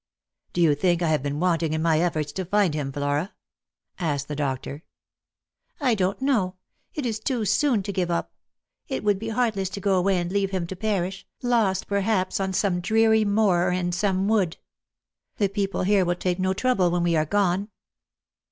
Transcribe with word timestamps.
"Do 0.53 0.61
you 0.61 0.73
think 0.73 1.03
I 1.03 1.09
have 1.09 1.21
been 1.21 1.39
wanting 1.39 1.73
in 1.73 1.81
my 1.83 1.99
efforts 1.99 2.31
to 2.31 2.43
find 2.43 2.73
him, 2.73 2.91
Flora?" 2.91 3.35
asked 3.99 4.29
the 4.29 4.35
doctor." 4.35 4.81
I 5.89 5.93
don't 5.93 6.19
know; 6.23 6.55
it 6.95 7.05
is 7.05 7.19
too 7.19 7.45
soon 7.45 7.83
to 7.83 7.93
give 7.93 8.09
up; 8.09 8.33
it 8.87 9.03
would 9.03 9.19
be 9.19 9.29
heart 9.29 9.55
less 9.55 9.69
to 9.69 9.79
go 9.79 9.93
away 9.93 10.19
aud 10.19 10.31
leave 10.31 10.49
him 10.49 10.65
to 10.65 10.75
perish, 10.75 11.27
lost 11.43 11.85
perhaps 11.85 12.39
on 12.39 12.51
some 12.51 12.79
dreary 12.81 13.23
moor 13.25 13.67
or 13.67 13.71
in 13.71 13.91
some 13.91 14.27
wood. 14.27 14.57
The 15.37 15.49
people 15.49 15.83
here 15.83 16.03
will 16.03 16.15
take 16.15 16.39
no 16.39 16.53
trouble 16.55 16.89
when 16.89 17.03
we 17.03 17.15
are 17.15 17.25
gone." 17.27 17.69